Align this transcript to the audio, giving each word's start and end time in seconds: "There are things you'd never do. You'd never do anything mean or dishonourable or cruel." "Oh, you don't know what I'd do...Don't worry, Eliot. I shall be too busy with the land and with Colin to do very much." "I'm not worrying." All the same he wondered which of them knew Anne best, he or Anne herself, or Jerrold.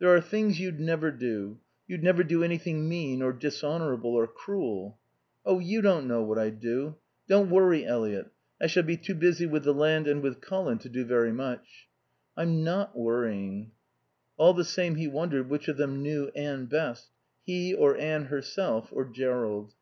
"There 0.00 0.12
are 0.12 0.20
things 0.20 0.58
you'd 0.58 0.80
never 0.80 1.12
do. 1.12 1.60
You'd 1.86 2.02
never 2.02 2.24
do 2.24 2.42
anything 2.42 2.88
mean 2.88 3.22
or 3.22 3.32
dishonourable 3.32 4.10
or 4.12 4.26
cruel." 4.26 4.98
"Oh, 5.46 5.60
you 5.60 5.80
don't 5.80 6.08
know 6.08 6.20
what 6.20 6.36
I'd 6.36 6.58
do...Don't 6.58 7.48
worry, 7.48 7.86
Eliot. 7.86 8.32
I 8.60 8.66
shall 8.66 8.82
be 8.82 8.96
too 8.96 9.14
busy 9.14 9.46
with 9.46 9.62
the 9.62 9.72
land 9.72 10.08
and 10.08 10.20
with 10.20 10.40
Colin 10.40 10.78
to 10.78 10.88
do 10.88 11.04
very 11.04 11.30
much." 11.30 11.86
"I'm 12.36 12.64
not 12.64 12.98
worrying." 12.98 13.70
All 14.36 14.52
the 14.52 14.64
same 14.64 14.96
he 14.96 15.06
wondered 15.06 15.48
which 15.48 15.68
of 15.68 15.76
them 15.76 16.02
knew 16.02 16.32
Anne 16.34 16.64
best, 16.66 17.10
he 17.46 17.72
or 17.72 17.96
Anne 17.96 18.24
herself, 18.24 18.88
or 18.90 19.04
Jerrold. 19.04 19.74